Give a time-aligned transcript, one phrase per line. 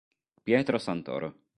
[0.41, 1.37] Pietro Santoro